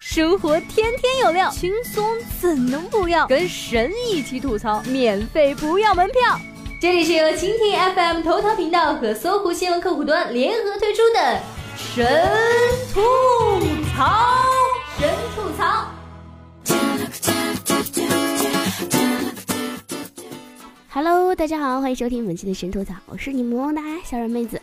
[0.00, 3.26] 生活天天有料，轻松怎能不要？
[3.26, 6.38] 跟神一起吐槽，免费不要门票。
[6.80, 11.40] 这里是由蜻蜓 FM 头条频道和搜狐新闻客户端联合推出的
[11.76, 12.06] 神
[12.94, 13.00] 吐
[13.92, 14.44] 槽，
[15.00, 15.88] 神吐槽。
[20.90, 24.62] Hello，大家好，欢迎收听本期的神吐槽，我是你们萌萌哒小软妹子。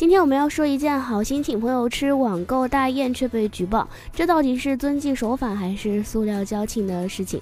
[0.00, 7.38] 今天我们要说一件好心请朋友吃网购大宴却被举报，这到底是遵纪守法还是塑料交情的事情？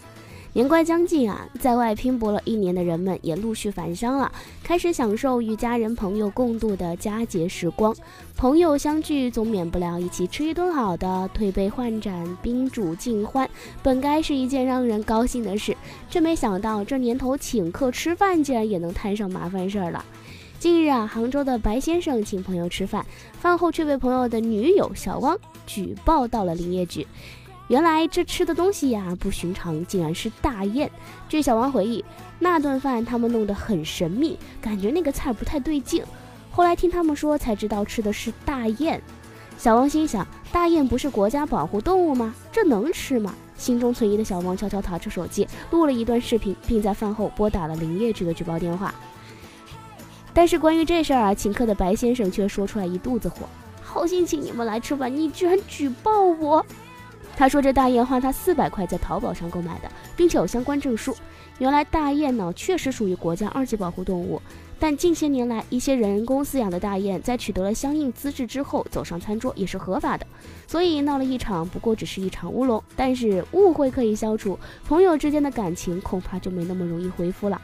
[0.55, 7.95] 年关将近啊，在外拼搏了一年的人们也陆续返乡了，开始享受与家人朋友共度的佳节时光。
[8.37, 13.49] 朋友相聚总免不了一起吃一顿好的，推杯换盏，宾主尽欢，
[13.85, 15.77] 本该是一件让人高兴的事，
[16.11, 20.05] 却没想到这年头请客吃饭竟然也能摊上麻烦事儿了。
[20.59, 23.07] 近日啊，杭州的白先生请朋友吃饭，
[23.39, 27.07] 饭后却被朋友的女友小汪举报到了林业局。
[27.69, 30.91] 原来这吃的东西呀不寻常，竟然是大雁。
[31.29, 32.05] 据小汪回忆，
[32.41, 36.03] 那顿饭他们弄得很神秘，感觉那个菜不太对劲。
[36.51, 39.01] 后来听他们说才知道吃的是大雁。
[39.57, 42.35] 小汪心想，大雁不是国家保护动物吗？
[42.51, 43.33] 这能吃吗？
[43.57, 48.93] 心中存疑的小汪悄悄掏出手机，录了一段视频，并在饭后拨打了林业局的举报电话。
[50.39, 53.39] 但是关于这事儿啊，请客的白先生却说出来一肚子火。
[53.83, 56.65] 好心请你们来吃饭，你居然举报我！
[57.37, 61.13] 他说这大雁花他四百块在淘宝上购买的，并且有相关证书。
[61.59, 64.41] 原来大雁呢确实属于国家二级保护动物，
[64.79, 70.25] 但近些年来一些人工饲养的大雁在取得了相应资质之后走上餐桌也是合法的，
[70.69, 72.81] 所以闹了一场不过只是一场乌龙。
[72.95, 74.57] 但是误会可以消除，
[74.87, 77.61] 朋友之间的感情恐怕就没那么容易恢复了。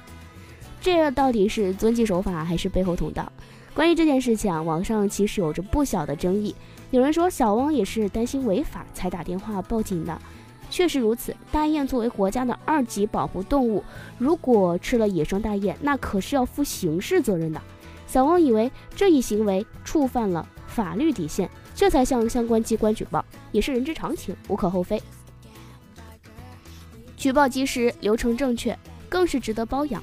[0.84, 3.32] 这到底是遵纪守法还是背后捅刀？
[3.72, 6.54] 关于这件事情啊，网上其实有着不小的争议。
[6.90, 10.20] 有人说小汪也是担心违法才打电话报警的，
[10.68, 11.34] 确实如此。
[11.50, 13.82] 大雁作为国家的二级保护动物，
[14.18, 17.58] 如果吃了野生大雁，那可是要负刑事责任的。
[18.06, 25.02] 小汪以为这一行为触犯了法律底线，这才向相关机关举报，也是人之常情，无可厚非。
[27.16, 28.78] 举报及时，流程正确，
[29.08, 30.02] 更是值得褒扬。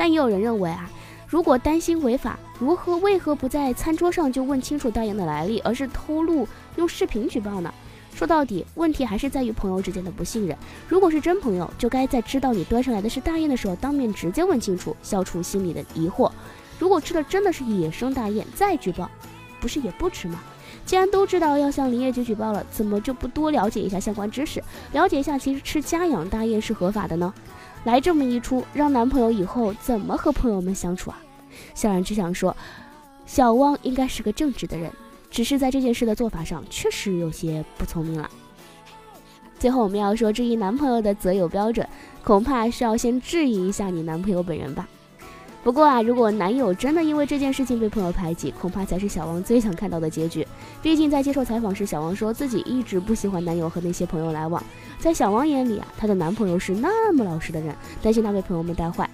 [0.00, 0.90] 但也有人认为啊，
[1.26, 7.70] 如果担心违法，如何为何不在餐桌上就问清楚大雁的来历，而是偷录用视频举报呢？
[8.14, 10.56] 说到底，问题还是在于朋友之间的不信任。
[10.88, 16.32] 如果是真朋友，就该在知道你端上来的是大雁的时候，当面直接问清楚，消除心里的疑惑。
[16.78, 19.10] 如果吃的真的是野生大雁，再举报，
[19.60, 20.40] 不是也不迟吗？
[20.86, 27.34] 既然都知道要向林业局举报了，怎么就不多了解一下相关知识，了解一下其实吃家养大雁是合法的呢？
[27.84, 31.18] 来这么一出，让男朋友以后怎么和朋友们相处啊？
[31.74, 32.56] 小冉只想说，
[33.26, 34.92] 小汪应该是个正直的人，
[35.30, 38.30] 只是在这件事的做法上确实有些不聪明了。
[39.58, 41.86] 最后我们要说，质疑男朋友的择友标准，
[42.22, 44.88] 恐怕是要先质疑一下你男朋友本人吧。
[45.62, 50.46] 不过啊，如果男友真的因为这件事情被朋友排挤，恐怕才是小王最想看到的结局。
[50.82, 54.62] 毕竟在接受采访时，小王说自己一直不喜欢男友和那些朋友来往。
[54.98, 59.08] 在小王眼里啊，她的男朋友是那么老实的人，担心他被朋友们带坏。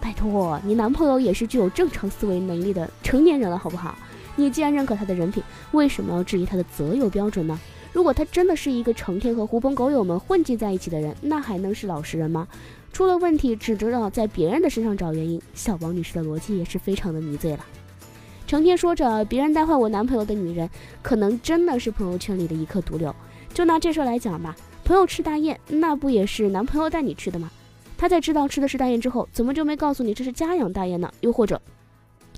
[0.00, 3.96] 拜托，你男朋友也是具有正常思维能力的成年人了，好不好？
[4.34, 7.56] 你既然认可他的人品，为什么要质疑他的择友标准呢？
[7.92, 12.48] 如果他真的是一个成天和狐朋狗友们混迹在一起的人，那还能是老实人吗？
[12.92, 17.64] 出了问题只知道在别人的身上找原因，小王女士的逻辑也是非常的迷醉了。
[18.46, 20.68] 成天说着别人带坏我男朋友的女人，
[21.00, 23.14] 可能真的是朋友圈里的一颗毒瘤。
[23.54, 24.54] 就拿这事来讲吧，
[24.84, 27.50] 朋友吃大雁，那不也是男朋友带你去的吗？
[27.96, 31.10] 他在知道吃的是大雁之后，怎么就没告诉你这是家养大雁呢？
[31.20, 31.60] 又或者？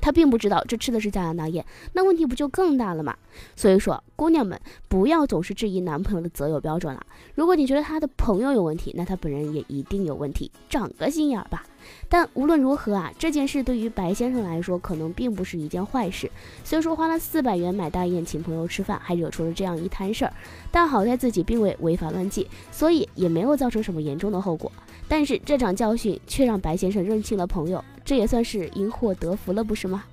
[0.04, 3.16] 他并不知道这吃的是家养大雁，那问题不就更大了吗？
[3.56, 7.06] 所以说，姑娘们不要总是质疑男朋友的择友标准了。
[7.34, 11.64] 如果你觉得他的朋友有问题，那他本人也一定有问题，长个心眼儿吧。
[12.06, 16.30] 但无论如何啊，这件事对于白先生来说可能并不是一件坏事。
[16.64, 20.32] 虽说花了四百元买大雁请朋友吃饭，还惹出了这样一摊事儿，
[20.70, 24.70] 但好在自己并未违法乱纪，所以也没有造成什么严重的后果。
[25.08, 27.82] 但是这场教训却让白先生认清了朋友。
[28.04, 30.04] 这也算是因祸得福了，不是吗？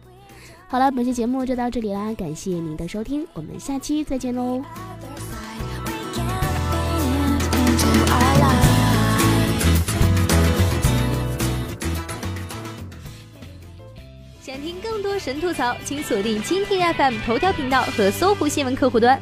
[0.67, 4.61] 好了，本期节目就到这里啦，感谢您的收听，我们下期再见喽。
[14.41, 19.21] 想听更多神吐槽，请锁定蜻蜓 FM 头条频道和搜狐新闻客户端，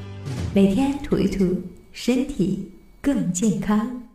[0.54, 1.62] 每天吐一吐，
[1.92, 4.09] 身体更健康。